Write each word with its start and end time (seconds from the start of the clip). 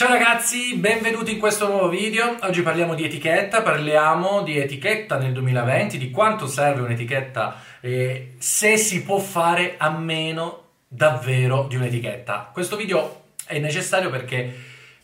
Ciao 0.00 0.08
ragazzi, 0.08 0.76
benvenuti 0.76 1.32
in 1.32 1.38
questo 1.38 1.66
nuovo 1.66 1.90
video. 1.90 2.34
Oggi 2.40 2.62
parliamo 2.62 2.94
di 2.94 3.04
etichetta, 3.04 3.60
parliamo 3.60 4.40
di 4.40 4.56
etichetta 4.56 5.18
nel 5.18 5.34
2020, 5.34 5.98
di 5.98 6.10
quanto 6.10 6.46
serve 6.46 6.80
un'etichetta 6.80 7.56
e 7.80 8.36
se 8.38 8.78
si 8.78 9.02
può 9.02 9.18
fare 9.18 9.74
a 9.76 9.90
meno 9.90 10.68
davvero 10.88 11.66
di 11.68 11.76
un'etichetta. 11.76 12.48
Questo 12.50 12.76
video 12.76 13.24
è 13.44 13.58
necessario 13.58 14.08
perché 14.08 14.50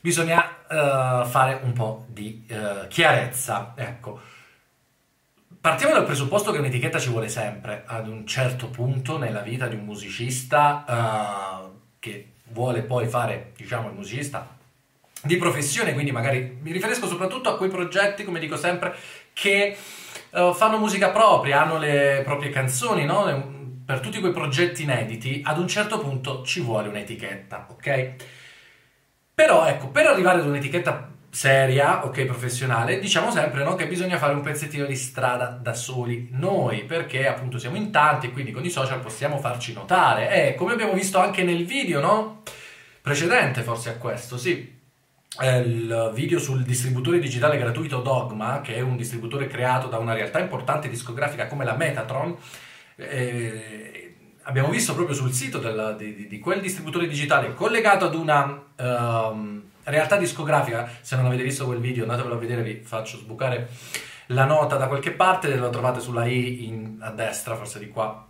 bisogna 0.01 0.61
uh, 0.67 1.27
fare 1.27 1.61
un 1.63 1.75
po' 1.75 2.07
di 2.09 2.47
uh, 2.48 2.89
chiarezza. 2.89 3.75
Ecco. 3.77 4.19
Partiamo 5.61 5.92
dal 5.92 6.07
presupposto 6.07 6.53
che 6.53 6.59
un'etichetta 6.59 6.98
ci 6.98 7.11
vuole 7.11 7.29
sempre 7.29 7.83
ad 7.85 8.09
un 8.09 8.27
certo 8.27 8.70
punto 8.70 9.19
nella 9.19 9.42
vita 9.42 9.67
di 9.67 9.75
un 9.75 9.85
musicista 9.85 11.67
uh, 11.69 11.81
che 11.98 12.31
vuole 12.45 12.81
poi 12.81 13.07
fare, 13.09 13.53
diciamo, 13.55 13.89
il 13.89 13.95
musicista 13.95 14.56
di 15.27 15.37
professione, 15.37 15.93
quindi 15.93 16.13
magari 16.13 16.59
mi 16.63 16.73
riferisco 16.73 17.07
soprattutto 17.07 17.49
a 17.49 17.57
quei 17.57 17.69
progetti, 17.69 18.25
come 18.25 18.39
dico 18.39 18.57
sempre, 18.57 18.95
che 19.33 19.77
uh, 20.31 20.53
fanno 20.55 20.79
musica 20.79 21.11
propria, 21.11 21.63
hanno 21.63 21.79
le 21.79 22.23
proprie 22.25 22.51
canzoni, 22.51 23.05
no? 23.05 23.55
Per 23.85 24.01
tutti 24.01 24.21
quei 24.21 24.33
progetti 24.33 24.83
inediti, 24.83 25.43
ad 25.45 25.59
un 25.59 25.69
certo 25.69 25.99
punto 25.99 26.43
ci 26.43 26.61
vuole 26.61 26.89
un'etichetta, 26.89 27.69
ok? 27.71 28.15
Però 29.35 29.67
ecco, 29.67 29.89
per 29.89 30.07
arrivare 30.07 30.41
ad 30.41 30.47
un'etichetta 30.47 31.13
seria, 31.37 32.07
ok, 32.07 32.25
professionale, 32.25 32.99
diciamo 32.99 33.31
sempre 33.31 33.63
no, 33.63 33.75
che 33.75 33.87
bisogna 33.87 34.17
fare 34.17 34.33
un 34.33 34.41
pezzettino 34.41 34.87
di 34.87 34.97
strada 34.97 35.49
da 35.49 35.75
soli 35.75 36.29
noi, 36.33 36.85
perché 36.85 37.29
appunto 37.29 37.59
siamo 37.59 37.77
in 37.77 37.91
tanti 37.91 38.29
e 38.29 38.33
quindi 38.33 38.53
con 38.53 38.65
i 38.65 38.71
social 38.71 39.01
possiamo 39.01 39.37
farci 39.39 39.75
notare. 39.75 40.49
E 40.49 40.55
come 40.55 40.73
abbiamo 40.73 40.95
visto 40.95 41.19
anche 41.19 41.43
nel 41.43 41.67
video, 41.67 42.01
no? 42.01 42.43
Precedente 43.03 43.61
forse 43.61 43.91
a 43.91 43.97
questo, 43.97 44.39
sì, 44.39 44.76
il 45.45 46.11
video 46.15 46.39
sul 46.39 46.62
distributore 46.62 47.19
digitale 47.19 47.59
gratuito 47.59 48.01
Dogma, 48.01 48.61
che 48.61 48.77
è 48.77 48.81
un 48.81 48.97
distributore 48.97 49.47
creato 49.47 49.89
da 49.89 49.98
una 49.98 50.15
realtà 50.15 50.39
importante 50.39 50.89
discografica 50.89 51.47
come 51.47 51.65
la 51.65 51.75
Metatron. 51.77 52.37
Eh, 52.97 54.14
abbiamo 54.42 54.69
visto 54.69 54.95
proprio 54.95 55.14
sul 55.14 55.33
sito 55.33 55.58
del, 55.58 55.97
di, 55.98 56.27
di, 56.27 56.39
quel 56.39 56.61
distributore 56.61 57.07
digitale 57.07 57.52
collegato 57.52 58.07
ad 58.07 58.14
una 58.14 58.63
um, 58.77 59.63
realtà 59.85 60.17
discografica. 60.17 60.89
Se 61.01 61.17
non 61.17 61.27
avete 61.27 61.42
visto 61.42 61.67
quel 61.67 61.80
video, 61.80 62.05
andatevelo 62.05 62.35
a 62.35 62.39
vedere, 62.39 62.63
vi 62.63 62.80
faccio 62.83 63.18
sbucare 63.18 63.68
la 64.27 64.45
nota 64.45 64.77
da 64.77 64.89
qualche 64.89 65.13
parte, 65.13 65.55
lo 65.57 65.70
trovate 65.70 66.01
sulla 66.01 66.27
i 66.27 66.67
in, 66.67 66.97
a 67.01 67.11
destra, 67.11 67.57
forse 67.57 67.79
di 67.79 67.89
qua 67.89 68.27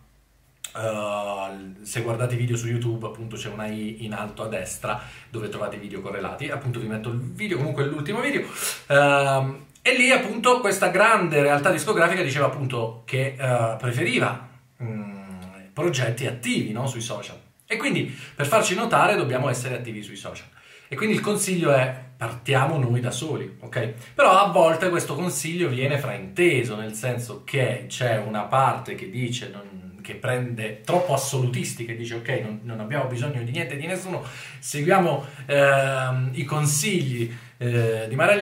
Uh, 0.76 1.82
se 1.82 2.02
guardate 2.02 2.34
i 2.34 2.36
video 2.36 2.56
su 2.56 2.66
YouTube, 2.66 3.06
appunto 3.06 3.36
c'è 3.36 3.48
una 3.48 3.66
I 3.66 4.04
in 4.04 4.12
alto 4.12 4.42
a 4.42 4.48
destra 4.48 5.00
dove 5.30 5.48
trovate 5.48 5.76
i 5.76 5.78
video 5.78 6.00
correlati. 6.00 6.50
Appunto, 6.50 6.80
vi 6.80 6.86
metto 6.86 7.08
il 7.08 7.18
video, 7.18 7.56
comunque 7.56 7.86
l'ultimo 7.86 8.20
video. 8.20 8.42
Uh, 8.42 9.64
e 9.80 9.96
lì, 9.96 10.10
appunto, 10.10 10.60
questa 10.60 10.88
grande 10.88 11.40
realtà 11.40 11.70
discografica 11.70 12.22
diceva 12.22 12.46
appunto 12.46 13.02
che 13.04 13.36
uh, 13.38 13.76
preferiva 13.76 14.48
um, 14.78 15.70
progetti 15.72 16.26
attivi 16.26 16.72
no? 16.72 16.86
sui 16.86 17.00
social. 17.00 17.38
E 17.66 17.76
quindi 17.76 18.14
per 18.34 18.46
farci 18.46 18.74
notare 18.74 19.16
dobbiamo 19.16 19.48
essere 19.48 19.76
attivi 19.76 20.02
sui 20.02 20.16
social. 20.16 20.46
E 20.88 20.94
quindi 20.94 21.16
il 21.16 21.20
consiglio 21.20 21.72
è 21.72 22.04
partiamo 22.16 22.78
noi 22.78 23.00
da 23.00 23.10
soli, 23.10 23.56
ok? 23.60 23.94
Però 24.14 24.30
a 24.30 24.50
volte 24.50 24.88
questo 24.88 25.14
consiglio 25.14 25.68
viene 25.68 25.98
frainteso, 25.98 26.76
nel 26.76 26.94
senso 26.94 27.42
che 27.44 27.86
c'è 27.88 28.18
una 28.18 28.42
parte 28.42 28.94
che 28.94 29.10
dice 29.10 29.50
non, 29.50 29.85
che 30.06 30.14
prende 30.14 30.82
troppo 30.84 31.14
assolutisti, 31.14 31.84
che 31.84 31.96
dice 31.96 32.14
ok, 32.14 32.28
non, 32.44 32.60
non 32.62 32.78
abbiamo 32.78 33.06
bisogno 33.06 33.42
di 33.42 33.50
niente, 33.50 33.76
di 33.76 33.86
nessuno, 33.86 34.22
seguiamo 34.60 35.24
ehm, 35.46 36.30
i 36.34 36.44
consigli 36.44 37.34
eh, 37.58 38.06
di 38.08 38.14
Marelli. 38.14 38.38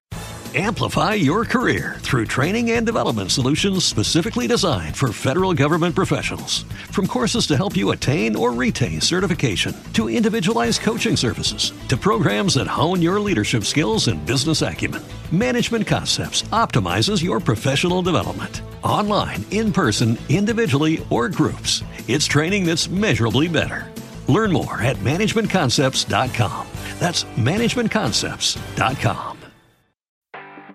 Amplify 0.53 1.15
your 1.15 1.43
career 1.43 1.97
through 1.99 2.27
training 2.27 2.71
and 2.71 2.85
development 2.85 3.29
solutions 3.31 3.83
specifically 3.83 4.47
designed 4.47 4.95
for 4.95 5.11
federal 5.11 5.53
government 5.53 5.95
professionals. 5.95 6.63
From 6.91 7.07
courses 7.07 7.45
to 7.47 7.57
help 7.57 7.75
you 7.75 7.91
attain 7.91 8.35
or 8.35 8.53
retain 8.53 9.01
certification, 9.01 9.73
to 9.93 10.07
individualized 10.07 10.81
coaching 10.81 11.17
services, 11.17 11.73
to 11.89 11.97
programs 11.97 12.53
that 12.53 12.67
hone 12.67 13.01
your 13.01 13.19
leadership 13.19 13.65
skills 13.65 14.07
and 14.07 14.23
business 14.25 14.61
acumen, 14.61 15.01
Management 15.31 15.87
Concepts 15.87 16.43
optimizes 16.53 17.21
your 17.23 17.41
professional 17.41 18.01
development. 18.01 18.61
Online, 18.85 19.43
in 19.49 19.73
person, 19.73 20.15
individually, 20.29 21.03
or 21.09 21.27
groups, 21.27 21.83
it's 22.07 22.27
training 22.27 22.65
that's 22.65 22.87
measurably 22.87 23.47
better. 23.47 23.91
Learn 24.27 24.51
more 24.51 24.79
at 24.79 24.97
managementconcepts.com. 24.97 26.67
That's 26.99 27.23
managementconcepts.com. 27.23 29.37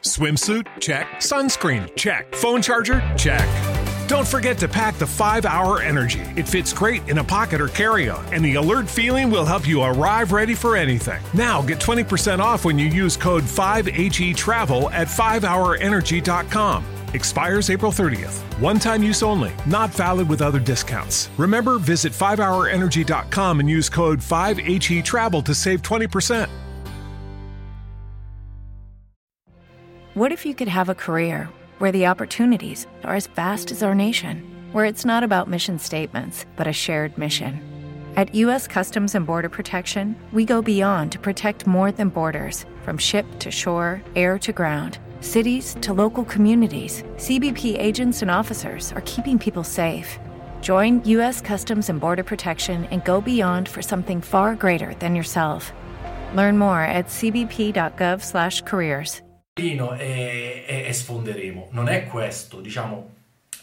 Swimsuit? 0.01 0.67
Check. 0.81 1.07
Sunscreen? 1.19 1.95
Check. 1.95 2.35
Phone 2.35 2.63
charger? 2.63 3.01
Check. 3.17 3.47
Don't 4.09 4.27
forget 4.27 4.59
to 4.59 4.67
pack 4.67 4.97
the 4.97 5.07
5 5.07 5.45
Hour 5.45 5.81
Energy. 5.81 6.19
It 6.37 6.49
fits 6.49 6.73
great 6.73 7.09
in 7.09 7.19
a 7.19 7.25
pocket 7.25 7.61
or 7.61 7.69
carry 7.69 8.09
on, 8.09 8.25
and 8.35 8.45
the 8.45 8.57
alert 8.57 8.89
feeling 8.89 9.31
will 9.31 9.45
help 9.45 9.69
you 9.69 9.83
arrive 9.83 10.33
ready 10.33 10.55
for 10.55 10.75
anything. 10.75 11.23
Now 11.33 11.63
get 11.63 11.79
20% 11.79 12.41
off 12.41 12.65
when 12.65 12.77
you 12.77 12.87
use 12.87 13.17
code 13.17 13.45
5HE 13.45 14.35
Travel 14.35 14.91
at 14.91 15.07
5hourenergy.com. 15.07 16.85
Expires 17.15 17.71
April 17.71 17.93
30th. 17.93 18.39
One 18.61 18.79
time 18.79 19.03
use 19.03 19.23
only, 19.23 19.53
not 19.67 19.91
valid 19.91 20.29
with 20.29 20.41
other 20.41 20.59
discounts. 20.59 21.29
Remember, 21.37 21.79
visit 21.79 22.13
5hourenergy.com 22.13 23.61
and 23.61 23.69
use 23.69 23.89
code 23.89 24.21
5HE 24.21 25.05
Travel 25.05 25.43
to 25.43 25.55
save 25.55 25.83
20%. 25.83 26.49
What 30.15 30.33
if 30.33 30.45
you 30.45 30.55
could 30.55 30.69
have 30.69 30.89
a 30.89 30.95
career 30.95 31.49
where 31.79 31.93
the 31.93 32.07
opportunities 32.07 32.87
are 33.05 33.15
as 33.15 33.29
vast 33.29 33.71
as 33.71 33.83
our 33.83 33.95
nation, 33.95 34.43
where 34.73 34.85
it's 34.85 35.05
not 35.05 35.23
about 35.23 35.49
mission 35.49 35.79
statements, 35.79 36.47
but 36.57 36.67
a 36.67 36.73
shared 36.73 37.17
mission? 37.17 37.61
At 38.17 38.35
U.S. 38.35 38.67
Customs 38.67 39.15
and 39.15 39.25
Border 39.25 39.49
Protection, 39.49 40.17
we 40.33 40.45
go 40.45 40.61
beyond 40.61 41.13
to 41.13 41.19
protect 41.21 41.67
more 41.67 41.93
than 41.93 42.09
borders 42.09 42.67
from 42.83 42.99
ship 42.99 43.25
to 43.39 43.53
shore, 43.53 44.03
air 44.17 44.37
to 44.41 44.53
ground, 44.53 44.99
cities 45.21 45.77
to 45.83 45.95
local 45.95 46.25
communities. 46.25 47.05
CBP 47.17 47.79
agents 47.79 48.23
and 48.23 48.31
officers 48.31 48.91
are 48.93 49.03
keeping 49.03 49.39
people 49.39 49.63
safe. 49.63 50.19
Join 50.61 51.01
U.S. 51.05 51.41
Customs 51.41 51.89
and 51.89 52.01
Border 52.01 52.25
Protection 52.25 52.87
and 52.91 53.05
go 53.05 53.21
beyond 53.21 53.69
for 53.69 53.83
something 53.83 54.21
far 54.21 54.57
greater 54.57 54.95
than 54.99 55.15
yourself. 55.15 55.73
Learn 56.35 56.59
more 56.59 56.81
at 56.81 57.07
cbp.gov/careers. 57.07 59.23
E, 59.55 60.65
e, 60.67 60.85
e, 60.87 60.93
sfonderemo. 60.93 61.69
Non 61.73 61.89
è 61.89 62.07
questo, 62.07 62.61
diciamo, 62.61 63.11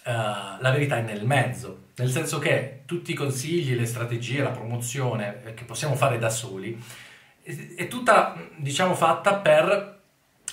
uh, 0.06 0.12
la 0.60 0.71
verità 0.71 0.98
è 0.98 1.01
nel 1.01 1.25
mezzo, 1.25 1.86
nel 1.95 2.10
senso 2.10 2.39
che 2.39 2.81
tutti 2.86 3.12
i 3.12 3.15
consigli, 3.15 3.74
le 3.75 3.86
strategie, 3.86 4.44
la 4.44 4.51
promozione 4.51 5.53
che 5.56 5.63
possiamo 5.63 5.95
fare 5.95 6.19
da 6.19 6.30
soli 6.30 6.77
è 7.75 7.88
tutta, 7.88 8.36
diciamo, 8.57 8.94
fatta 8.94 9.36
per 9.36 9.96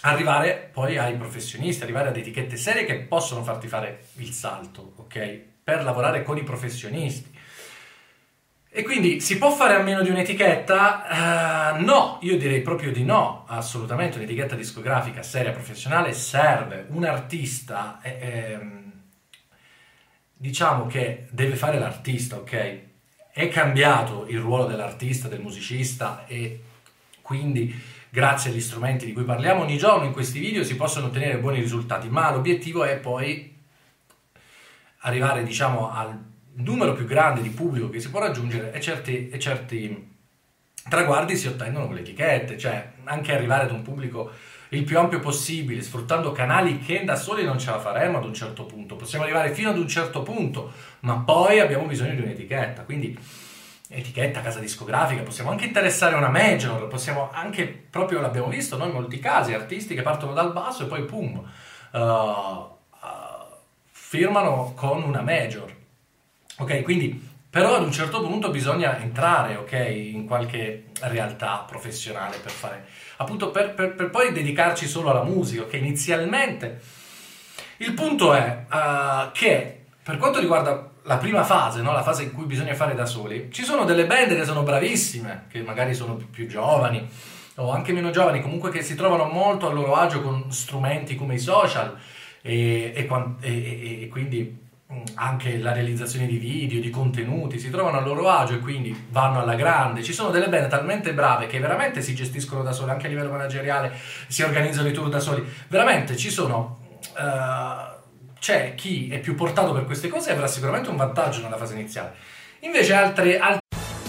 arrivare 0.04 0.70
poi 0.72 0.98
ai 0.98 1.16
professionisti, 1.16 1.82
arrivare 1.82 2.08
ad 2.08 2.16
etichette 2.16 2.56
serie 2.56 2.84
che 2.84 2.96
possono 3.00 3.42
farti 3.42 3.68
fare 3.68 4.04
il 4.16 4.32
salto, 4.32 4.94
ok? 4.96 5.40
Per 5.64 5.82
lavorare 5.82 6.22
con 6.22 6.36
i 6.36 6.42
professionisti. 6.42 7.32
E 8.76 8.82
quindi 8.82 9.20
si 9.20 9.38
può 9.38 9.52
fare 9.52 9.76
a 9.76 9.82
meno 9.82 10.02
di 10.02 10.10
un'etichetta? 10.10 11.76
Uh, 11.78 11.84
no, 11.84 12.18
io 12.22 12.36
direi 12.36 12.60
proprio 12.60 12.90
di 12.92 13.04
no, 13.04 13.44
assolutamente 13.46 14.18
un'etichetta 14.18 14.56
discografica 14.56 15.22
seria, 15.22 15.52
professionale 15.52 16.12
serve. 16.12 16.86
Un 16.90 17.04
artista, 17.04 18.00
eh, 18.02 18.18
eh, 18.20 18.58
diciamo 20.32 20.86
che 20.86 21.28
deve 21.30 21.54
fare 21.54 21.78
l'artista, 21.78 22.36
ok? 22.36 22.78
È 23.32 23.48
cambiato 23.48 24.26
il 24.28 24.40
ruolo 24.40 24.66
dell'artista, 24.66 25.28
del 25.28 25.40
musicista 25.40 26.24
e 26.26 26.60
quindi 27.22 27.74
grazie 28.14 28.52
agli 28.52 28.60
strumenti 28.60 29.06
di 29.06 29.12
cui 29.12 29.24
parliamo 29.24 29.62
ogni 29.62 29.76
giorno 29.76 30.04
in 30.04 30.12
questi 30.12 30.38
video 30.38 30.62
si 30.62 30.76
possono 30.76 31.06
ottenere 31.06 31.38
buoni 31.38 31.58
risultati, 31.58 32.08
ma 32.08 32.30
l'obiettivo 32.30 32.84
è 32.84 32.96
poi 32.96 33.52
arrivare 34.98 35.42
diciamo 35.42 35.92
al 35.92 36.16
numero 36.58 36.92
più 36.92 37.06
grande 37.06 37.42
di 37.42 37.48
pubblico 37.48 37.90
che 37.90 37.98
si 37.98 38.10
può 38.10 38.20
raggiungere 38.20 38.72
e 38.72 38.80
certi, 38.80 39.30
e 39.30 39.38
certi 39.40 40.12
traguardi 40.88 41.34
si 41.34 41.48
ottengono 41.48 41.86
con 41.86 41.96
le 41.96 42.02
etichette, 42.02 42.56
cioè 42.56 42.92
anche 43.02 43.34
arrivare 43.34 43.64
ad 43.64 43.72
un 43.72 43.82
pubblico 43.82 44.30
il 44.68 44.84
più 44.84 44.96
ampio 44.96 45.18
possibile, 45.18 45.82
sfruttando 45.82 46.30
canali 46.30 46.78
che 46.78 47.02
da 47.02 47.16
soli 47.16 47.44
non 47.44 47.58
ce 47.58 47.70
la 47.70 47.80
faremo 47.80 48.18
ad 48.18 48.24
un 48.24 48.34
certo 48.34 48.64
punto. 48.64 48.94
Possiamo 48.94 49.24
arrivare 49.24 49.52
fino 49.52 49.70
ad 49.70 49.78
un 49.78 49.88
certo 49.88 50.22
punto, 50.22 50.72
ma 51.00 51.16
poi 51.16 51.58
abbiamo 51.58 51.86
bisogno 51.86 52.14
di 52.14 52.20
un'etichetta. 52.20 52.82
Quindi 52.82 53.18
etichetta, 53.88 54.40
casa 54.40 54.60
discografica, 54.60 55.22
possiamo 55.22 55.50
anche 55.50 55.66
interessare 55.66 56.14
una 56.14 56.28
major, 56.28 56.88
possiamo 56.88 57.30
anche, 57.32 57.66
proprio 57.66 58.20
l'abbiamo 58.20 58.48
visto, 58.48 58.76
noi 58.76 58.88
in 58.88 58.94
molti 58.94 59.18
casi, 59.18 59.52
artisti 59.52 59.94
che 59.94 60.02
partono 60.02 60.32
dal 60.32 60.52
basso 60.52 60.84
e 60.84 60.86
poi 60.86 61.04
pum, 61.04 61.42
uh, 61.92 61.98
uh, 61.98 62.70
firmano 63.90 64.72
con 64.74 65.02
una 65.02 65.20
major. 65.20 65.72
Ok, 66.58 66.82
quindi 66.82 67.32
però 67.50 67.76
ad 67.76 67.82
un 67.82 67.92
certo 67.92 68.20
punto 68.20 68.50
bisogna 68.50 68.98
entrare, 68.98 69.56
ok, 69.56 69.72
in 69.72 70.26
qualche 70.26 70.86
realtà 71.00 71.64
professionale 71.68 72.38
per 72.38 72.50
fare, 72.50 72.86
appunto 73.18 73.50
per, 73.50 73.74
per, 73.74 73.94
per 73.94 74.10
poi 74.10 74.32
dedicarci 74.32 74.88
solo 74.88 75.10
alla 75.10 75.22
musica, 75.22 75.62
ok? 75.62 75.74
Inizialmente 75.74 76.80
il 77.76 77.92
punto 77.92 78.32
è 78.34 78.64
uh, 78.68 79.30
che 79.32 79.84
per 80.02 80.16
quanto 80.16 80.40
riguarda 80.40 80.90
la 81.06 81.16
prima 81.18 81.44
fase, 81.44 81.82
no? 81.82 81.92
la 81.92 82.02
fase 82.02 82.24
in 82.24 82.32
cui 82.32 82.44
bisogna 82.44 82.74
fare 82.74 82.94
da 82.94 83.06
soli, 83.06 83.48
ci 83.50 83.62
sono 83.62 83.84
delle 83.84 84.06
band 84.06 84.34
che 84.34 84.44
sono 84.44 84.62
bravissime, 84.62 85.46
che 85.50 85.62
magari 85.62 85.94
sono 85.94 86.14
più, 86.14 86.30
più 86.30 86.46
giovani 86.46 87.06
o 87.56 87.70
anche 87.70 87.92
meno 87.92 88.10
giovani, 88.10 88.40
comunque 88.40 88.70
che 88.70 88.82
si 88.82 88.94
trovano 88.94 89.24
molto 89.26 89.68
a 89.68 89.72
loro 89.72 89.94
agio 89.94 90.22
con 90.22 90.50
strumenti 90.50 91.14
come 91.14 91.34
i 91.34 91.38
social 91.38 91.96
e, 92.42 92.92
e, 92.94 93.08
e, 93.40 94.02
e 94.02 94.08
quindi 94.08 94.62
anche 95.14 95.58
la 95.58 95.72
realizzazione 95.72 96.26
di 96.26 96.36
video, 96.36 96.80
di 96.80 96.90
contenuti, 96.90 97.58
si 97.58 97.70
trovano 97.70 97.98
a 97.98 98.00
loro 98.00 98.28
agio 98.28 98.54
e 98.54 98.58
quindi 98.60 99.06
vanno 99.10 99.40
alla 99.40 99.54
grande. 99.54 100.02
Ci 100.02 100.12
sono 100.12 100.30
delle 100.30 100.48
band 100.48 100.68
talmente 100.68 101.12
brave 101.12 101.46
che 101.46 101.58
veramente 101.58 102.00
si 102.00 102.14
gestiscono 102.14 102.62
da 102.62 102.72
sole, 102.72 102.92
anche 102.92 103.06
a 103.06 103.08
livello 103.08 103.30
manageriale, 103.30 103.92
si 104.26 104.42
organizzano 104.42 104.88
i 104.88 104.92
tour 104.92 105.08
da 105.08 105.20
soli. 105.20 105.44
Veramente 105.68 106.16
ci 106.16 106.30
sono. 106.30 106.80
Uh, 107.16 107.93
c'è 108.44 108.74
chi 108.74 109.08
è 109.08 109.20
più 109.20 109.34
portato 109.34 109.72
per 109.72 109.86
queste 109.86 110.08
cose 110.08 110.28
e 110.28 110.32
avrà 110.34 110.46
sicuramente 110.46 110.90
un 110.90 110.96
vantaggio 110.96 111.40
nella 111.40 111.56
fase 111.56 111.72
iniziale. 111.72 112.12
Invece 112.60 112.92
altre, 112.92 113.38
altre 113.38 113.62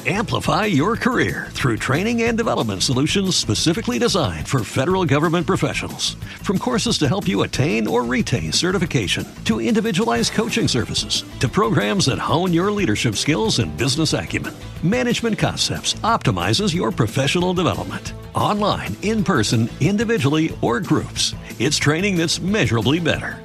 Amplify 0.07 0.65
your 0.65 0.97
career 0.97 1.47
through 1.51 1.77
training 1.77 2.21
and 2.23 2.37
development 2.37 2.83
solutions 2.83 3.35
specifically 3.35 3.97
designed 3.97 4.45
for 4.45 4.63
federal 4.63 5.05
government 5.05 5.47
professionals. 5.47 6.15
From 6.43 6.59
courses 6.59 6.97
to 6.97 7.07
help 7.07 7.29
you 7.29 7.43
attain 7.43 7.87
or 7.87 8.03
retain 8.03 8.51
certification, 8.51 9.25
to 9.45 9.61
individualized 9.61 10.33
coaching 10.33 10.67
services, 10.67 11.23
to 11.39 11.47
programs 11.47 12.05
that 12.05 12.19
hone 12.19 12.51
your 12.53 12.71
leadership 12.71 13.15
skills 13.15 13.59
and 13.59 13.75
business 13.77 14.13
acumen, 14.13 14.53
Management 14.83 15.39
Concepts 15.39 15.93
optimizes 16.03 16.75
your 16.75 16.91
professional 16.91 17.53
development. 17.53 18.11
Online, 18.35 18.95
in 19.01 19.23
person, 19.23 19.69
individually, 19.79 20.55
or 20.61 20.81
groups, 20.81 21.33
it's 21.57 21.77
training 21.77 22.17
that's 22.17 22.41
measurably 22.41 22.99
better. 22.99 23.44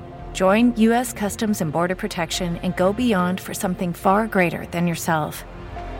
Join 0.33 0.73
U.S. 0.77 1.11
Customs 1.11 1.59
and 1.61 1.73
Border 1.73 1.95
Protection 1.95 2.55
and 2.63 2.73
go 2.77 2.93
beyond 2.93 3.41
for 3.41 3.53
something 3.53 3.91
far 3.91 4.27
greater 4.27 4.65
than 4.71 4.87
yourself. 4.87 5.43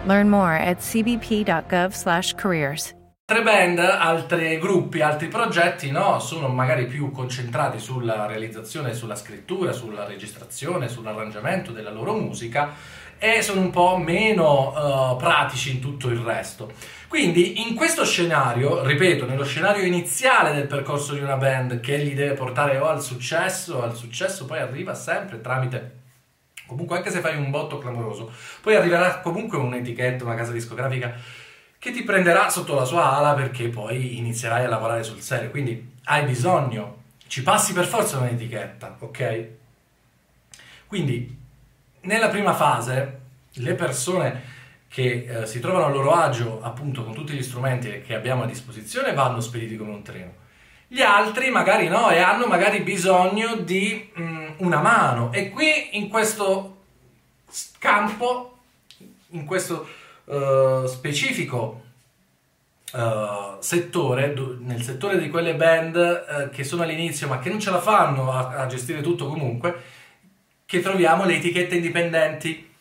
Learn 0.05 0.29
more 0.29 0.53
at 0.53 0.79
cbp.gov/careers. 0.79 2.93
Altre 3.31 3.45
band, 3.45 3.79
altri 3.79 4.59
gruppi, 4.59 4.99
altri 4.99 5.29
progetti 5.29 5.89
no, 5.89 6.19
sono 6.19 6.49
magari 6.49 6.85
più 6.85 7.11
concentrati 7.11 7.79
sulla 7.79 8.25
realizzazione, 8.25 8.93
sulla 8.93 9.15
scrittura, 9.15 9.71
sulla 9.71 10.05
registrazione, 10.05 10.89
sull'arrangiamento 10.89 11.71
della 11.71 11.91
loro 11.91 12.13
musica 12.13 12.73
e 13.23 13.43
sono 13.43 13.61
un 13.61 13.69
po' 13.69 13.97
meno 13.97 15.11
uh, 15.11 15.15
pratici 15.15 15.69
in 15.69 15.79
tutto 15.79 16.07
il 16.09 16.17
resto. 16.17 16.71
Quindi 17.07 17.67
in 17.67 17.75
questo 17.75 18.03
scenario, 18.03 18.83
ripeto, 18.83 19.27
nello 19.27 19.45
scenario 19.45 19.85
iniziale 19.85 20.55
del 20.55 20.65
percorso 20.65 21.13
di 21.13 21.19
una 21.19 21.37
band 21.37 21.81
che 21.81 21.97
li 21.97 22.15
deve 22.15 22.33
portare 22.33 22.79
o 22.79 22.87
al 22.87 23.03
successo, 23.03 23.83
al 23.83 23.95
successo 23.95 24.45
poi 24.45 24.57
arriva 24.57 24.95
sempre 24.95 25.39
tramite 25.39 25.99
comunque 26.65 26.97
anche 26.97 27.11
se 27.11 27.19
fai 27.19 27.35
un 27.35 27.51
botto 27.51 27.77
clamoroso, 27.77 28.31
poi 28.61 28.75
arriverà 28.75 29.19
comunque 29.19 29.57
un'etichetta, 29.59 30.23
una 30.23 30.35
casa 30.35 30.53
discografica 30.53 31.13
che 31.77 31.91
ti 31.91 32.01
prenderà 32.01 32.49
sotto 32.49 32.73
la 32.73 32.85
sua 32.85 33.17
ala 33.17 33.33
perché 33.35 33.67
poi 33.67 34.17
inizierai 34.17 34.65
a 34.65 34.69
lavorare 34.69 35.03
sul 35.03 35.19
serio. 35.19 35.51
Quindi 35.51 35.91
hai 36.05 36.23
bisogno, 36.23 37.03
ci 37.27 37.43
passi 37.43 37.73
per 37.73 37.85
forza 37.85 38.17
un'etichetta, 38.17 38.95
ok? 38.99 39.47
Quindi 40.87 41.40
nella 42.01 42.29
prima 42.29 42.53
fase 42.53 43.19
le 43.53 43.73
persone 43.73 44.59
che 44.87 45.27
eh, 45.27 45.45
si 45.45 45.59
trovano 45.59 45.85
a 45.85 45.89
loro 45.89 46.11
agio 46.11 46.61
appunto 46.61 47.03
con 47.03 47.13
tutti 47.13 47.33
gli 47.33 47.43
strumenti 47.43 48.01
che 48.01 48.13
abbiamo 48.13 48.43
a 48.43 48.47
disposizione 48.47 49.13
vanno 49.13 49.39
spediti 49.39 49.77
come 49.77 49.91
un 49.91 50.01
treno. 50.01 50.33
Gli 50.87 51.01
altri 51.01 51.49
magari 51.49 51.87
no 51.87 52.09
e 52.09 52.19
hanno 52.19 52.45
magari 52.47 52.81
bisogno 52.81 53.55
di 53.55 54.11
mh, 54.13 54.21
mm, 54.21 54.47
una 54.57 54.81
mano 54.81 55.31
e 55.31 55.49
qui 55.49 55.97
in 55.97 56.09
questo 56.09 56.79
campo, 57.79 58.57
in 59.29 59.45
questo 59.45 59.87
uh, 60.25 60.85
specifico 60.87 61.83
uh, 62.91 63.59
settore, 63.59 64.33
nel 64.59 64.81
settore 64.81 65.17
di 65.17 65.29
quelle 65.29 65.55
band 65.55 65.95
uh, 65.95 66.49
che 66.49 66.63
sono 66.65 66.83
all'inizio 66.83 67.29
ma 67.29 67.39
che 67.39 67.49
non 67.49 67.59
ce 67.59 67.71
la 67.71 67.79
fanno 67.79 68.31
a, 68.31 68.49
a, 68.49 68.65
gestire 68.67 69.01
tutto 69.01 69.27
comunque, 69.27 69.81
che 70.71 70.79
troviamo 70.79 71.25
le 71.25 71.35
etichette 71.35 71.75
indipendenti. 71.75 72.73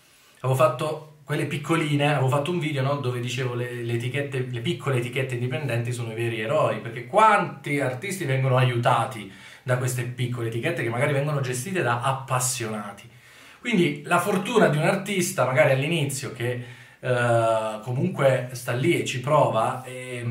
Avevo 0.43 0.55
fatto 0.55 1.17
quelle 1.25 1.47
piccoline, 1.47 2.13
avevo 2.13 2.29
fatto 2.29 2.53
un 2.53 2.61
video 2.61 2.83
no, 2.85 2.99
dove 2.99 3.19
dicevo 3.19 3.55
le, 3.55 3.83
le, 3.83 3.95
etichette, 3.95 4.47
le 4.49 4.61
piccole 4.61 4.99
etichette 4.99 5.35
indipendenti 5.35 5.91
sono 5.91 6.13
i 6.13 6.15
veri 6.15 6.41
eroi, 6.41 6.79
perché 6.79 7.09
quanti 7.09 7.81
artisti 7.81 8.25
vengono 8.25 8.57
aiutati 8.57 9.29
da 9.65 9.77
queste 9.77 10.05
piccole 10.05 10.47
etichette 10.47 10.85
che 10.85 10.89
magari 10.89 11.13
vengono 11.13 11.41
gestite 11.41 11.83
da 11.83 12.01
appassionati. 12.01 13.11
Quindi 13.59 14.03
la 14.05 14.21
fortuna 14.21 14.69
di 14.69 14.77
un 14.77 14.85
artista, 14.85 15.45
magari 15.45 15.73
all'inizio, 15.73 16.33
che 16.33 16.65
eh, 17.01 17.81
comunque 17.83 18.51
sta 18.53 18.71
lì 18.71 19.01
e 19.01 19.05
ci 19.05 19.19
prova 19.19 19.83
e 19.83 20.25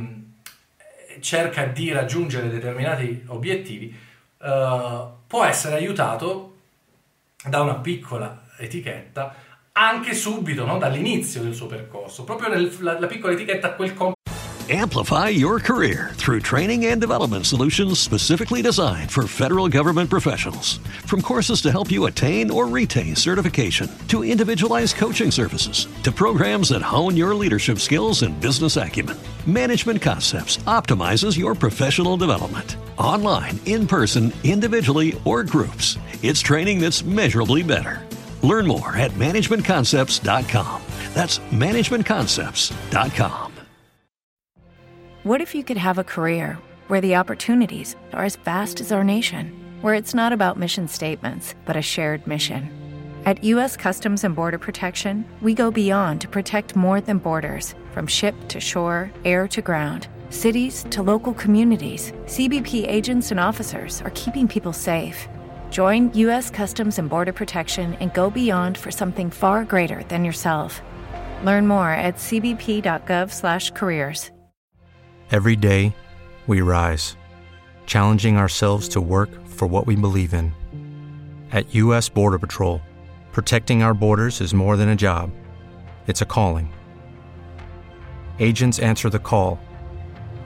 cerca 1.19 1.65
di 1.65 1.91
raggiungere 1.91 2.47
determinati 2.47 3.21
obiettivi, 3.27 3.93
eh, 4.41 5.03
può 5.27 5.43
essere 5.43 5.75
aiutato 5.75 6.53
da 7.47 7.61
una 7.61 7.75
piccola 7.75 8.43
etichetta 8.57 9.35
anche 9.71 10.13
subito, 10.13 10.65
no? 10.65 10.77
dall'inizio 10.77 11.41
del 11.41 11.53
suo 11.53 11.67
percorso, 11.67 12.23
proprio 12.23 12.49
nella 12.49 13.07
piccola 13.07 13.33
etichetta 13.33 13.73
quel 13.75 13.93
compito 13.93 14.17
Amplify 14.71 15.29
your 15.29 15.59
career 15.59 16.11
through 16.13 16.41
training 16.41 16.85
and 16.85 17.01
development 17.01 17.47
solutions 17.47 17.99
specifically 17.99 18.61
designed 18.61 19.09
for 19.09 19.25
federal 19.25 19.67
government 19.67 20.11
professionals. 20.11 20.77
From 21.07 21.23
courses 21.23 21.59
to 21.63 21.71
help 21.71 21.89
you 21.89 22.05
attain 22.05 22.51
or 22.51 22.67
retain 22.67 23.15
certification, 23.15 23.89
to 24.09 24.23
individualized 24.23 24.95
coaching 24.95 25.31
services, 25.31 25.87
to 26.03 26.11
programs 26.11 26.69
that 26.69 26.83
hone 26.83 27.17
your 27.17 27.33
leadership 27.33 27.79
skills 27.79 28.21
and 28.21 28.39
business 28.39 28.77
acumen, 28.77 29.17
Management 29.47 30.03
Concepts 30.03 30.57
optimizes 30.67 31.35
your 31.35 31.55
professional 31.55 32.15
development. 32.15 32.75
Online, 32.99 33.59
in 33.65 33.87
person, 33.87 34.31
individually, 34.43 35.19
or 35.25 35.43
groups, 35.43 35.97
it's 36.21 36.41
training 36.41 36.79
that's 36.79 37.03
measurably 37.03 37.63
better. 37.63 38.05
Learn 38.43 38.67
more 38.67 38.95
at 38.95 39.11
managementconcepts.com. 39.11 40.81
That's 41.13 41.39
managementconcepts.com. 41.39 43.49
What 45.23 45.41
if 45.41 45.53
you 45.53 45.65
could 45.65 45.77
have 45.77 45.97
a 45.97 46.03
career 46.03 46.57
where 46.87 47.01
the 47.01 47.15
opportunities 47.15 47.95
are 48.13 48.23
as 48.23 48.37
vast 48.37 48.79
as 48.79 48.91
our 48.91 49.03
nation, 49.03 49.53
where 49.81 49.93
it's 49.93 50.13
not 50.13 50.31
about 50.31 50.57
mission 50.57 50.87
statements, 50.87 51.55
but 51.65 51.75
a 51.75 51.81
shared 51.81 52.25
mission? 52.25 52.69
At 53.25 53.43
U.S. 53.43 53.75
Customs 53.75 54.23
and 54.23 54.35
Border 54.35 54.57
Protection, 54.57 55.25
we 55.41 55.53
go 55.53 55.71
beyond 55.71 56.21
to 56.21 56.29
protect 56.29 56.75
more 56.75 57.01
than 57.01 57.17
borders 57.17 57.75
from 57.91 58.07
ship 58.07 58.35
to 58.47 58.59
shore, 58.59 59.11
air 59.25 59.47
to 59.49 59.61
ground, 59.61 60.07
cities 60.29 60.85
to 60.89 61.03
local 61.03 61.35
communities. 61.35 62.13
CBP 62.25 62.87
agents 62.87 63.29
and 63.31 63.39
officers 63.39 64.01
are 64.01 64.11
keeping 64.15 64.47
people 64.47 64.73
safe. 64.73 65.27
Join 65.69 66.11
U.S. 66.13 66.49
Customs 66.49 66.97
and 66.97 67.09
Border 67.09 67.33
Protection 67.33 67.93
and 67.95 68.13
go 68.13 68.29
beyond 68.31 68.77
for 68.77 68.89
something 68.89 69.29
far 69.29 69.65
greater 69.65 70.03
than 70.05 70.23
yourself. 70.25 70.81
Learn 71.43 71.67
more 71.67 71.91
at 71.91 72.15
cbp.gov/careers. 72.15 74.31
Every 75.31 75.55
day, 75.55 75.95
we 76.47 76.61
rise, 76.61 77.15
challenging 77.85 78.37
ourselves 78.37 78.89
to 78.89 78.99
work 78.99 79.29
for 79.47 79.67
what 79.67 79.85
we 79.85 79.95
believe 79.95 80.33
in. 80.33 80.51
At 81.51 81.75
U.S. 81.75 82.09
Border 82.09 82.39
Patrol, 82.39 82.81
protecting 83.31 83.83
our 83.83 83.93
borders 83.93 84.41
is 84.41 84.55
more 84.55 84.75
than 84.75 84.89
a 84.89 84.95
job, 84.95 85.29
it's 86.07 86.23
a 86.23 86.25
calling. 86.25 86.73
Agents 88.39 88.79
answer 88.79 89.11
the 89.11 89.19
call, 89.19 89.59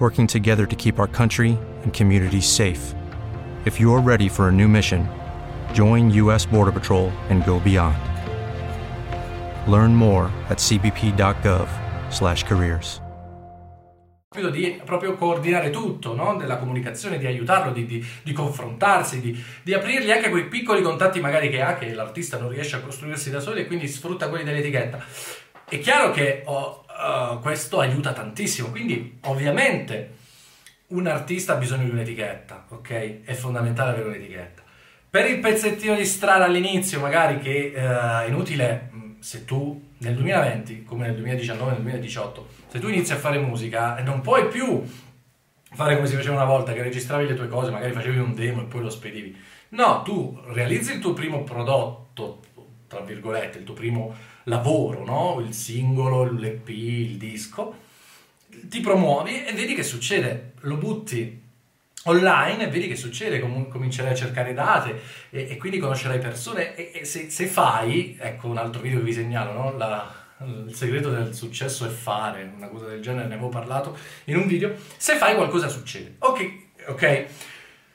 working 0.03 0.27
together 0.27 0.65
to 0.65 0.75
keep 0.75 0.99
our 0.99 1.07
country 1.07 1.57
and 1.83 1.93
communities 1.93 2.45
safe. 2.45 2.93
If 3.63 3.79
you're 3.79 4.01
ready 4.01 4.27
for 4.27 4.49
a 4.49 4.51
new 4.51 4.67
mission, 4.67 5.07
join 5.71 6.09
U.S. 6.23 6.45
Border 6.45 6.73
Patrol 6.73 7.09
and 7.29 7.45
go 7.45 7.61
beyond. 7.61 7.95
Learn 9.65 9.95
more 9.95 10.29
at 10.49 10.57
cbp.gov/careers. 10.57 12.99
di 14.51 14.81
proprio 14.83 15.13
coordinare 15.13 15.69
tutto, 15.69 16.15
no? 16.15 16.35
della 16.35 16.57
comunicazione, 16.57 17.19
di 17.19 17.27
aiutarlo, 17.27 17.71
di, 17.71 17.85
di, 17.85 18.03
di 18.23 18.33
confrontarsi, 18.33 19.21
di, 19.21 19.41
di, 19.61 19.73
aprirgli 19.73 20.11
anche 20.11 20.29
quei 20.29 20.47
piccoli 20.47 20.81
contatti 20.81 21.21
magari 21.21 21.49
che 21.49 21.61
ha, 21.61 21.75
che 21.75 21.93
l'artista 21.93 22.39
non 22.39 22.49
riesce 22.49 22.77
a 22.77 22.79
costruirsi 22.79 23.29
da 23.29 23.39
solo 23.39 23.57
e 23.57 23.67
quindi 23.67 23.87
sfrutta 23.87 24.29
quelli 24.29 24.43
dell'etichetta. 24.43 25.05
È 25.69 25.79
chiaro 25.79 26.09
che 26.11 26.41
oh, 26.45 26.82
uh, 27.03 27.39
questo 27.41 27.79
aiuta 27.79 28.13
tantissimo, 28.13 28.69
quindi 28.69 29.19
ovviamente 29.23 30.21
un 30.87 31.07
artista 31.07 31.53
ha 31.53 31.57
bisogno 31.57 31.83
di 31.83 31.89
un'etichetta, 31.89 32.67
ok? 32.69 33.23
È 33.23 33.33
fondamentale 33.33 33.91
avere 33.91 34.07
un'etichetta. 34.07 34.61
Per 35.09 35.29
il 35.29 35.39
pezzettino 35.39 35.95
di 35.95 36.05
strada 36.05 36.45
all'inizio, 36.45 36.99
magari 36.99 37.39
che 37.39 37.73
uh, 37.75 37.79
è 37.79 38.25
inutile 38.27 38.91
se 39.19 39.45
tu 39.45 39.91
nel 39.99 40.15
2020, 40.15 40.83
come 40.83 41.05
nel 41.05 41.15
2019 41.15 41.71
nel 41.71 41.81
2018, 41.81 42.47
se 42.67 42.79
tu 42.79 42.87
inizi 42.87 43.13
a 43.13 43.17
fare 43.17 43.37
musica 43.37 43.99
non 44.01 44.21
puoi 44.21 44.47
più 44.47 44.83
fare 45.73 45.95
come 45.95 46.07
si 46.07 46.15
faceva 46.15 46.35
una 46.35 46.45
volta, 46.45 46.73
che 46.73 46.83
registravi 46.83 47.27
le 47.27 47.35
tue 47.35 47.47
cose, 47.47 47.71
magari 47.71 47.93
facevi 47.93 48.17
un 48.17 48.33
demo 48.35 48.61
e 48.61 48.65
poi 48.65 48.81
lo 48.81 48.89
spedivi. 48.89 49.35
No, 49.69 50.01
tu 50.03 50.39
realizzi 50.47 50.93
il 50.93 50.99
tuo 50.99 51.13
primo 51.13 51.43
prodotto, 51.43 52.41
tra 52.87 52.99
virgolette, 52.99 53.57
il 53.57 53.63
tuo 53.63 53.73
primo 53.73 54.13
lavoro, 54.43 55.03
no? 55.05 55.39
il 55.39 55.53
singolo, 55.53 56.31
l'EP, 56.31 56.69
il 56.69 57.17
disco, 57.17 57.75
ti 58.47 58.79
promuovi 58.81 59.45
e 59.45 59.53
vedi 59.53 59.73
che 59.73 59.83
succede, 59.83 60.53
lo 60.61 60.77
butti 60.77 61.41
online 62.05 62.63
e 62.63 62.67
vedi 62.67 62.87
che 62.87 62.95
succede, 62.95 63.39
com- 63.39 63.67
comincerai 63.67 64.11
a 64.11 64.15
cercare 64.15 64.53
date 64.53 64.99
e, 65.29 65.47
e 65.51 65.57
quindi 65.57 65.77
conoscerai 65.77 66.19
persone 66.19 66.75
e, 66.75 66.99
e 67.01 67.05
se, 67.05 67.29
se, 67.29 67.45
fai, 67.47 68.17
ecco 68.19 68.47
un 68.47 68.57
altro 68.57 68.81
video 68.81 68.99
che 68.99 69.05
vi 69.05 69.13
segnalo, 69.13 69.53
no? 69.53 69.77
La, 69.77 70.21
il 70.39 70.73
segreto 70.73 71.09
del 71.09 71.33
successo 71.33 71.85
è 71.85 71.89
fare, 71.89 72.51
una 72.55 72.67
cosa 72.67 72.87
del 72.87 73.01
genere, 73.01 73.27
ne 73.27 73.35
avevo 73.35 73.49
parlato 73.49 73.97
in 74.25 74.37
un 74.37 74.47
video, 74.47 74.75
se 74.97 75.15
fai 75.15 75.35
qualcosa 75.35 75.69
succede. 75.69 76.15
Ok, 76.19 76.51
ok. 76.87 77.25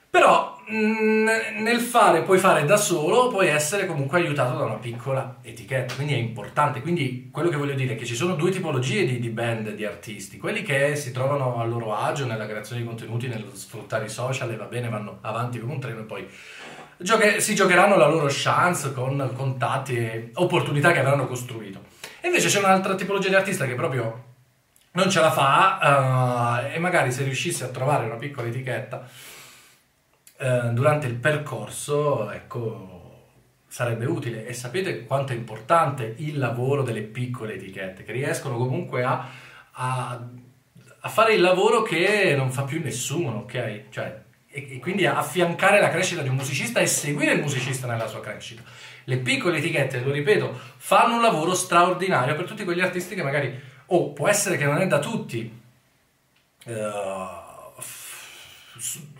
Però 0.09 0.59
mm, 0.71 1.27
nel 1.59 1.79
fare, 1.79 2.23
puoi 2.23 2.39
fare 2.39 2.65
da 2.65 2.77
solo, 2.77 3.27
puoi 3.27 3.47
essere 3.47 3.85
comunque 3.85 4.17
aiutato 4.17 4.57
da 4.57 4.63
una 4.63 4.75
piccola 4.75 5.37
etichetta, 5.43 5.93
quindi 5.93 6.13
è 6.13 6.17
importante. 6.17 6.81
Quindi 6.81 7.29
quello 7.31 7.49
che 7.49 7.57
voglio 7.57 7.75
dire 7.75 7.93
è 7.93 7.95
che 7.95 8.05
ci 8.05 8.15
sono 8.15 8.33
due 8.33 8.49
tipologie 8.49 9.05
di, 9.05 9.19
di 9.19 9.29
band, 9.29 9.73
di 9.75 9.85
artisti, 9.85 10.37
quelli 10.37 10.63
che 10.63 10.95
si 10.95 11.11
trovano 11.11 11.59
a 11.59 11.63
loro 11.63 11.95
agio 11.95 12.25
nella 12.25 12.47
creazione 12.47 12.81
di 12.81 12.87
contenuti, 12.87 13.27
nello 13.27 13.53
sfruttare 13.53 14.05
i 14.05 14.09
social 14.09 14.51
e 14.51 14.55
va 14.55 14.65
bene, 14.65 14.89
vanno 14.89 15.19
avanti 15.21 15.59
come 15.59 15.73
un 15.73 15.79
treno 15.79 15.99
e 15.99 16.03
poi 16.05 16.27
gioche- 16.97 17.39
si 17.39 17.53
giocheranno 17.53 17.95
la 17.95 18.07
loro 18.07 18.27
chance 18.29 18.91
con 18.93 19.31
contatti 19.35 19.95
e 19.95 20.31
opportunità 20.35 20.91
che 20.91 20.99
avranno 20.99 21.27
costruito. 21.27 21.83
E 22.19 22.27
invece 22.27 22.47
c'è 22.47 22.57
un'altra 22.57 22.95
tipologia 22.95 23.29
di 23.29 23.35
artista 23.35 23.65
che 23.65 23.75
proprio 23.75 24.25
non 24.91 25.09
ce 25.09 25.19
la 25.19 25.31
fa 25.31 26.65
uh, 26.65 26.75
e 26.75 26.79
magari 26.79 27.11
se 27.11 27.23
riuscisse 27.23 27.63
a 27.63 27.67
trovare 27.67 28.05
una 28.05 28.15
piccola 28.15 28.47
etichetta 28.47 29.07
eh, 30.41 30.69
durante 30.71 31.05
il 31.05 31.15
percorso, 31.15 32.31
ecco, 32.31 33.25
sarebbe 33.67 34.05
utile. 34.05 34.47
E 34.47 34.53
sapete 34.53 35.03
quanto 35.03 35.33
è 35.33 35.35
importante 35.35 36.15
il 36.19 36.37
lavoro 36.37 36.81
delle 36.81 37.01
piccole 37.01 37.55
etichette, 37.55 38.03
che 38.03 38.13
riescono 38.13 38.55
comunque 38.55 39.03
a, 39.03 39.27
a, 39.71 40.27
a 41.01 41.09
fare 41.09 41.33
il 41.33 41.41
lavoro 41.41 41.81
che 41.81 42.35
non 42.37 42.51
fa 42.51 42.63
più 42.63 42.81
nessuno, 42.81 43.39
ok? 43.39 43.89
Cioè, 43.89 44.21
e, 44.47 44.75
e 44.75 44.79
quindi 44.79 45.05
affiancare 45.05 45.81
la 45.81 45.89
crescita 45.89 46.21
di 46.21 46.29
un 46.29 46.35
musicista 46.35 46.79
e 46.79 46.87
seguire 46.87 47.33
il 47.33 47.41
musicista 47.41 47.85
nella 47.85 48.07
sua 48.07 48.21
crescita. 48.21 48.63
Le 49.03 49.17
piccole 49.17 49.57
etichette, 49.57 49.99
lo 49.99 50.11
ripeto, 50.11 50.57
fanno 50.77 51.15
un 51.15 51.21
lavoro 51.21 51.53
straordinario 51.53 52.35
per 52.35 52.45
tutti 52.45 52.63
quegli 52.63 52.79
artisti 52.79 53.13
che 53.13 53.23
magari, 53.23 53.59
o 53.87 53.97
oh, 53.97 54.13
può 54.13 54.29
essere 54.29 54.55
che 54.55 54.65
non 54.65 54.77
è 54.77 54.87
da 54.87 54.99
tutti, 54.99 55.61
uh, 56.65 56.71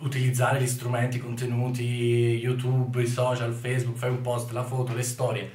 utilizzare 0.00 0.60
gli 0.60 0.66
strumenti, 0.66 1.16
i 1.16 1.20
contenuti, 1.20 2.40
YouTube, 2.42 3.02
i 3.02 3.06
social, 3.06 3.52
Facebook, 3.52 3.96
fai 3.96 4.10
un 4.10 4.20
post, 4.20 4.50
la 4.52 4.64
foto, 4.64 4.94
le 4.94 5.02
storie. 5.02 5.50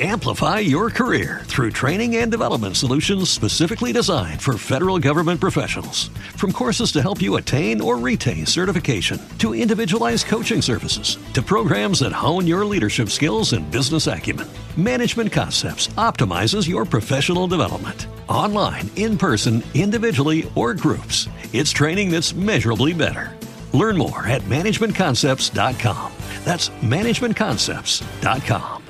Amplify 0.00 0.58
your 0.58 0.90
career 0.90 1.42
through 1.44 1.70
training 1.70 2.16
and 2.16 2.28
development 2.28 2.76
solutions 2.76 3.30
specifically 3.30 3.92
designed 3.92 4.42
for 4.42 4.58
federal 4.58 4.98
government 4.98 5.40
professionals. 5.40 6.08
From 6.34 6.50
courses 6.50 6.90
to 6.92 7.00
help 7.00 7.22
you 7.22 7.36
attain 7.36 7.80
or 7.80 7.96
retain 7.96 8.44
certification, 8.44 9.20
to 9.38 9.54
individualized 9.54 10.26
coaching 10.26 10.60
services, 10.60 11.16
to 11.34 11.42
programs 11.42 12.00
that 12.00 12.10
hone 12.10 12.44
your 12.44 12.66
leadership 12.66 13.10
skills 13.10 13.52
and 13.52 13.70
business 13.70 14.08
acumen, 14.08 14.48
Management 14.76 15.30
Concepts 15.30 15.86
optimizes 15.96 16.68
your 16.68 16.84
professional 16.84 17.46
development. 17.46 18.08
Online, 18.28 18.90
in 18.96 19.16
person, 19.16 19.62
individually, 19.74 20.50
or 20.54 20.74
groups, 20.74 21.28
it's 21.52 21.70
training 21.70 22.10
that's 22.10 22.34
measurably 22.34 22.92
better. 22.92 23.32
Learn 23.72 23.96
more 23.96 24.26
at 24.26 24.42
managementconcepts.com. 24.42 26.12
That's 26.44 26.68
managementconcepts.com. 26.68 28.82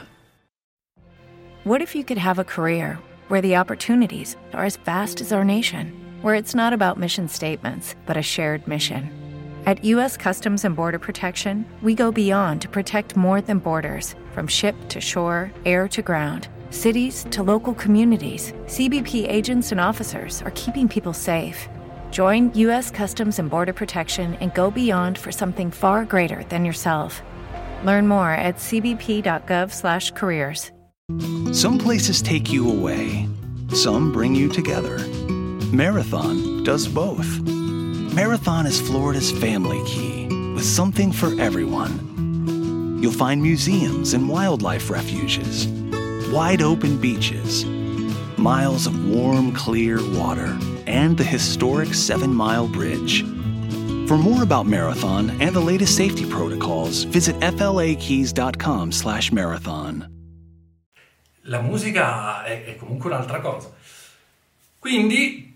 What 1.65 1.81
if 1.81 1.95
you 1.95 2.05
could 2.05 2.19
have 2.19 2.39
a 2.39 2.45
career 2.45 2.99
where 3.29 3.41
the 3.41 3.57
opportunities 3.57 4.37
are 4.53 4.67
as 4.67 4.77
vast 4.77 5.23
as 5.23 5.33
our 5.33 5.47
nation, 5.47 5.99
where 6.21 6.35
it's 6.35 6.55
not 6.55 6.75
about 6.75 7.01
mission 7.01 7.27
statements, 7.27 7.95
but 8.05 8.19
a 8.19 8.23
shared 8.23 8.69
mission? 8.69 9.11
At 9.65 9.83
U.S. 9.87 10.19
Customs 10.19 10.67
and 10.67 10.77
Border 10.77 10.99
Protection, 10.99 11.65
we 11.81 11.95
go 11.95 12.13
beyond 12.13 12.61
to 12.61 12.69
protect 12.69 13.17
more 13.17 13.41
than 13.41 13.61
borders 13.61 14.15
from 14.33 14.47
ship 14.47 14.77
to 14.91 15.01
shore, 15.01 15.51
air 15.65 15.89
to 15.89 16.03
ground, 16.03 16.49
cities 16.75 17.25
to 17.31 17.43
local 17.43 17.73
communities. 17.73 18.53
CBP 18.67 19.27
agents 19.27 19.73
and 19.73 19.81
officers 19.81 20.43
are 20.43 20.53
keeping 20.55 20.91
people 20.91 21.15
safe. 21.15 21.71
Join 22.11 22.53
U.S. 22.59 22.91
Customs 22.91 23.39
and 23.39 23.49
Border 23.49 23.73
Protection 23.73 24.35
and 24.43 24.53
go 24.53 24.71
beyond 24.71 25.17
for 25.17 25.33
something 25.33 25.71
far 25.71 26.05
greater 26.05 26.45
than 26.51 26.67
yourself. 26.67 27.23
Learn 27.83 28.07
more 28.07 28.33
at 28.33 28.57
cbp.gov/careers. 28.57 30.71
Some 31.53 31.79
places 31.79 32.23
take 32.23 32.53
you 32.53 32.71
away, 32.71 33.29
some 33.73 34.13
bring 34.13 34.35
you 34.35 34.49
together. 34.49 34.99
Marathon 35.73 36.65
does 36.65 36.89
both. 36.89 37.41
Marathon 38.15 38.67
is 38.67 38.81
Florida's 38.81 39.31
family 39.31 39.83
key 39.87 40.27
with 40.55 40.65
something 40.65 41.13
for 41.13 41.39
everyone. 41.41 42.99
You'll 43.03 43.13
find 43.13 43.43
museums 43.43 44.15
and 44.15 44.29
wildlife 44.29 44.89
refuges, 44.89 45.67
wide 46.35 46.63
open 46.63 47.01
beaches, 47.01 47.65
miles 48.37 48.89
of 48.89 49.09
warm, 49.09 49.53
clear 49.53 50.01
water, 50.19 50.59
and 50.89 51.17
the 51.17 51.23
historic 51.23 51.95
Seven 51.95 52.35
Mile 52.35 52.67
Bridge. 52.67 53.23
For 54.09 54.19
more 54.19 54.43
about 54.43 54.67
Marathon 54.67 55.31
and 55.41 55.55
the 55.55 55.61
latest 55.61 55.95
safety 55.97 56.27
protocols, 56.27 57.05
visit 57.05 57.37
flakeys.com/marathon. 57.41 60.15
la 61.47 61.61
musica 61.61 62.45
è, 62.45 62.65
è 62.65 62.77
comunque 62.77 63.11
un'altra 63.11 63.41
cosa. 63.41 63.71
Quindi, 64.79 65.54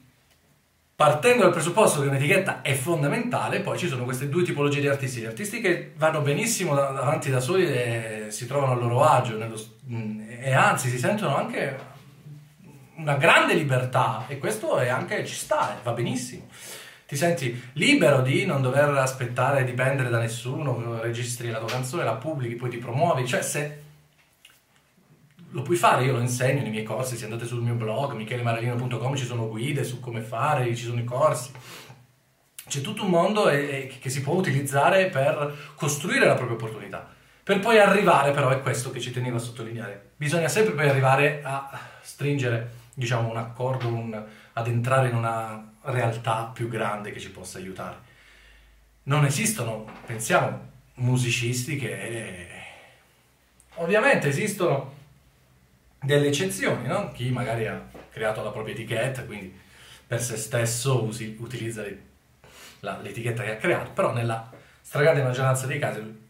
partendo 0.98 1.44
dal 1.44 1.52
presupposto 1.52 2.00
che 2.00 2.08
un'etichetta 2.08 2.60
è 2.60 2.74
fondamentale, 2.74 3.60
poi 3.60 3.78
ci 3.78 3.86
sono 3.86 4.02
queste 4.02 4.28
due 4.28 4.42
tipologie 4.42 4.80
di 4.80 4.88
artisti. 4.88 5.20
Gli 5.20 5.26
artisti 5.26 5.60
che 5.60 5.92
vanno 5.94 6.22
benissimo 6.22 6.74
davanti 6.74 7.30
da 7.30 7.38
soli 7.38 7.68
e 7.68 8.26
si 8.30 8.48
trovano 8.48 8.72
a 8.72 8.74
loro 8.74 9.04
agio 9.04 9.36
nello, 9.36 9.56
e 10.40 10.52
anzi 10.52 10.88
si 10.88 10.98
sentono 10.98 11.36
anche 11.36 11.78
una 12.96 13.14
grande 13.14 13.54
libertà 13.54 14.24
e 14.26 14.38
questo 14.38 14.76
è 14.78 14.88
anche, 14.88 15.24
ci 15.24 15.36
sta, 15.36 15.78
va 15.84 15.92
benissimo. 15.92 16.48
Ti 17.06 17.14
senti 17.14 17.62
libero 17.74 18.20
di 18.20 18.44
non 18.44 18.60
dover 18.60 18.88
aspettare, 18.88 19.62
dipendere 19.62 20.08
da 20.08 20.18
nessuno, 20.18 21.00
registri 21.00 21.52
la 21.52 21.60
tua 21.60 21.68
canzone, 21.68 22.02
la 22.02 22.16
pubblichi, 22.16 22.56
poi 22.56 22.70
ti 22.70 22.78
promuovi, 22.78 23.24
cioè 23.24 23.42
se 23.42 23.82
lo 25.50 25.62
puoi 25.62 25.76
fare, 25.76 26.04
io 26.04 26.12
lo 26.12 26.20
insegno 26.20 26.62
nei 26.62 26.70
miei 26.70 26.84
corsi, 26.84 27.16
se 27.16 27.24
andate 27.24 27.46
sul 27.46 27.62
mio 27.62 27.74
blog 27.74 28.12
michelemaralino.com 28.12 29.14
ci 29.14 29.24
sono 29.24 29.48
guide 29.48 29.84
su 29.84 30.00
come 30.00 30.20
fare, 30.20 30.74
ci 30.74 30.84
sono 30.84 31.00
i 31.00 31.04
corsi. 31.04 31.50
C'è 32.66 32.82
tutto 32.82 33.04
un 33.04 33.10
mondo 33.10 33.48
e, 33.48 33.56
e, 33.56 33.98
che 33.98 34.10
si 34.10 34.20
può 34.20 34.34
utilizzare 34.34 35.06
per 35.06 35.72
costruire 35.74 36.26
la 36.26 36.34
propria 36.34 36.56
opportunità. 36.56 37.08
Per 37.42 37.60
poi 37.60 37.78
arrivare, 37.78 38.32
però, 38.32 38.50
è 38.50 38.60
questo 38.60 38.90
che 38.90 39.00
ci 39.00 39.10
tenevo 39.10 39.36
a 39.36 39.40
sottolineare. 39.40 40.10
Bisogna 40.16 40.48
sempre 40.48 40.74
poi 40.74 40.86
arrivare 40.86 41.40
a 41.42 41.80
stringere, 42.02 42.72
diciamo, 42.92 43.30
un 43.30 43.38
accordo, 43.38 43.88
un, 43.88 44.22
ad 44.52 44.66
entrare 44.66 45.08
in 45.08 45.16
una 45.16 45.72
realtà 45.80 46.50
più 46.52 46.68
grande 46.68 47.10
che 47.10 47.20
ci 47.20 47.30
possa 47.30 47.56
aiutare. 47.56 47.96
Non 49.04 49.24
esistono, 49.24 49.86
pensiamo, 50.04 50.68
musicisti 50.96 51.76
che... 51.76 52.46
Ovviamente 53.76 54.28
esistono 54.28 54.96
delle 56.00 56.28
eccezioni, 56.28 56.86
no? 56.86 57.10
Chi 57.12 57.30
magari 57.30 57.66
ha 57.66 57.86
creato 58.10 58.42
la 58.42 58.50
propria 58.50 58.74
etichetta, 58.74 59.24
quindi 59.24 59.56
per 60.06 60.22
se 60.22 60.36
stesso 60.36 61.04
usi, 61.04 61.36
utilizza 61.38 61.82
le, 61.82 62.02
la, 62.80 62.98
l'etichetta 63.00 63.42
che 63.42 63.52
ha 63.52 63.56
creato, 63.56 63.90
però 63.90 64.12
nella 64.12 64.50
stragrande 64.80 65.22
maggioranza 65.22 65.66
dei 65.66 65.78
casi 65.78 66.26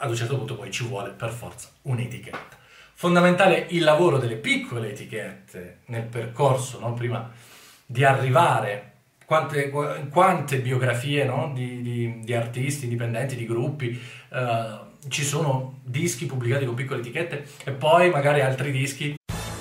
ad 0.00 0.10
un 0.10 0.16
certo 0.16 0.36
punto 0.36 0.54
poi 0.54 0.70
ci 0.70 0.84
vuole 0.84 1.10
per 1.10 1.30
forza 1.30 1.68
un'etichetta. 1.82 2.56
Fondamentale 2.94 3.66
il 3.70 3.84
lavoro 3.84 4.18
delle 4.18 4.36
piccole 4.36 4.90
etichette 4.90 5.80
nel 5.86 6.04
percorso, 6.04 6.78
no? 6.78 6.94
prima 6.94 7.30
di 7.86 8.04
arrivare, 8.04 8.92
quante, 9.28 9.68
quante 10.10 10.58
biografie 10.58 11.22
no? 11.24 11.52
di, 11.52 11.82
di, 11.82 12.20
di, 12.20 12.32
artisti 12.32 12.84
indipendenti, 12.84 13.36
di 13.36 13.44
gruppi, 13.44 14.00
uh, 14.30 15.08
ci 15.08 15.22
sono 15.22 15.80
dischi 15.84 16.24
pubblicati 16.24 16.64
con 16.64 16.74
piccole 16.74 17.00
etichette 17.00 17.44
e 17.62 17.72
poi 17.72 18.08
magari 18.08 18.40
altri 18.40 18.70
dischi 18.70 19.17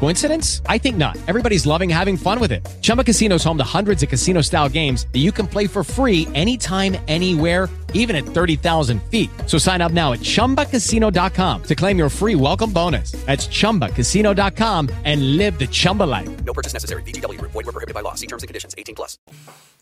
Coincidence? 0.00 0.62
I 0.66 0.78
think 0.78 0.96
not. 0.96 1.16
Everybody's 1.26 1.66
loving 1.66 1.90
having 1.90 2.16
fun 2.16 2.40
with 2.40 2.52
it. 2.52 2.66
Chumba 2.80 3.04
Casino 3.04 3.34
is 3.36 3.44
home 3.44 3.58
to 3.58 3.64
hundreds 3.64 4.02
of 4.02 4.08
casino-style 4.08 4.70
games 4.70 5.06
that 5.12 5.18
you 5.18 5.32
can 5.32 5.46
play 5.46 5.66
for 5.66 5.84
free 5.84 6.26
anytime, 6.34 6.96
anywhere, 7.08 7.68
even 7.92 8.16
at 8.16 8.24
30,000 8.24 9.02
feet. 9.10 9.28
So 9.46 9.58
sign 9.58 9.82
up 9.82 9.92
now 9.92 10.12
at 10.12 10.20
ChumbaCasino.com 10.20 11.62
to 11.64 11.74
claim 11.74 11.98
your 11.98 12.08
free 12.08 12.36
welcome 12.36 12.72
bonus. 12.72 13.12
That's 13.26 13.48
ChumbaCasino.com 13.48 14.88
and 15.04 15.36
live 15.36 15.58
the 15.58 15.66
Chumba 15.66 16.04
life. 16.04 16.28
No 16.44 16.52
purchase 16.52 16.72
necessary. 16.72 17.02
VGW. 17.02 17.40
Void 17.40 17.54
were 17.54 17.72
prohibited 17.72 17.94
by 17.94 18.02
law. 18.02 18.14
See 18.14 18.26
terms 18.26 18.42
and 18.44 18.48
conditions. 18.48 18.74
18 18.78 18.94
plus. 18.94 19.16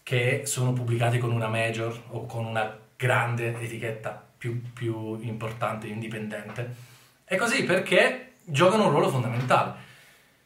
Che 0.03 0.43
sono 0.47 0.73
pubblicati 0.73 1.19
con 1.19 1.33
una 1.33 1.49
major 1.49 2.03
o 2.11 2.27
con 2.27 2.45
una 2.45 2.79
grande 2.97 3.59
etichetta 3.61 4.25
più, 4.39 4.61
più 4.73 5.19
importante, 5.23 5.87
indipendente. 5.87 6.75
È 7.25 7.37
così 7.37 7.65
perché 7.65 8.35
giocano 8.45 8.85
un 8.85 8.91
ruolo 8.91 9.09
fondamentale. 9.09 9.93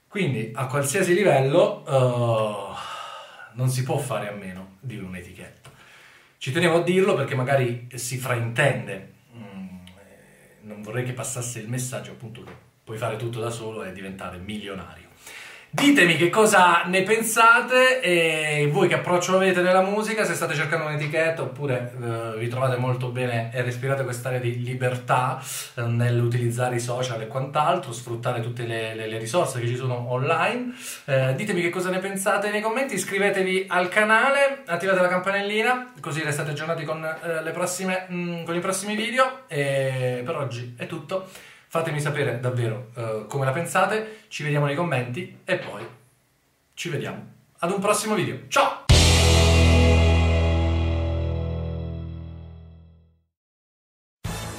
Quindi 0.09 0.53
a 0.55 0.67
qualsiasi 0.67 1.13
livello 1.13 1.85
uh, 1.87 2.75
non 3.57 3.69
si 3.69 3.83
può 3.83 3.99
fare 3.99 4.29
a 4.29 4.33
meno 4.33 4.77
di 4.81 4.97
un'etichetta. 4.97 5.71
Ci 6.39 6.51
tenevo 6.51 6.79
a 6.79 6.83
dirlo 6.83 7.15
perché 7.15 7.35
magari 7.35 7.89
si 7.95 8.17
fraintende. 8.17 9.13
Mm, 9.37 9.67
eh, 9.87 10.57
non 10.63 10.81
vorrei 10.81 11.05
che 11.05 11.13
passasse 11.13 11.59
il 11.59 11.69
messaggio 11.69 12.13
appunto 12.13 12.43
che 12.43 12.53
puoi 12.83 12.97
fare 12.97 13.17
tutto 13.17 13.39
da 13.39 13.51
solo 13.51 13.85
e 13.85 13.93
diventare 13.93 14.39
milionario. 14.39 15.09
Ditemi 15.71 16.17
che 16.17 16.31
cosa 16.31 16.85
ne 16.87 17.03
pensate 17.03 18.01
e 18.01 18.71
voi 18.73 18.89
che 18.89 18.95
approccio 18.95 19.37
avete 19.37 19.61
nella 19.61 19.83
musica, 19.83 20.25
se 20.25 20.33
state 20.33 20.55
cercando 20.55 20.87
un'etichetta 20.87 21.43
oppure 21.43 21.93
eh, 22.03 22.39
vi 22.39 22.49
trovate 22.49 22.79
molto 22.79 23.09
bene 23.09 23.51
e 23.53 23.61
respirate 23.61 24.03
quest'area 24.03 24.39
di 24.39 24.63
libertà 24.63 25.39
eh, 25.75 25.83
nell'utilizzare 25.83 26.77
i 26.77 26.81
social 26.81 27.21
e 27.21 27.27
quant'altro, 27.27 27.93
sfruttare 27.93 28.41
tutte 28.41 28.65
le, 28.65 28.95
le, 28.95 29.09
le 29.09 29.19
risorse 29.19 29.61
che 29.61 29.67
ci 29.67 29.77
sono 29.77 30.11
online. 30.11 30.73
Eh, 31.05 31.35
ditemi 31.35 31.61
che 31.61 31.69
cosa 31.69 31.91
ne 31.91 31.99
pensate 31.99 32.51
nei 32.51 32.63
commenti, 32.63 32.95
iscrivetevi 32.95 33.67
al 33.69 33.91
canale, 33.91 34.63
attivate 34.65 35.03
la 35.03 35.09
campanellina 35.09 35.93
così 36.01 36.23
restate 36.23 36.53
aggiornati 36.53 36.85
con, 36.85 37.05
eh, 37.05 37.51
prossime, 37.51 38.07
mh, 38.09 38.15
mm, 38.15 38.45
con 38.45 38.55
i 38.57 38.61
prossimi 38.61 38.97
video 38.97 39.43
e 39.49 40.23
per 40.25 40.35
oggi 40.35 40.75
è 40.79 40.87
tutto. 40.87 41.29
Fatemi 41.79 42.01
sapere 42.01 42.41
davvero 42.41 42.91
uh, 42.97 43.27
come 43.29 43.45
la 43.45 43.53
pensate, 43.53 44.23
ci 44.27 44.43
vediamo 44.43 44.67
nei 44.67 44.75
commenti 44.75 45.39
e 45.45 45.59
poi 45.59 45.87
ci 46.75 46.89
vediamo 46.89 47.25
ad 47.59 47.71
un 47.71 47.79
prossimo 47.79 48.17
video. 48.17 48.49
Ciao! 48.49 48.88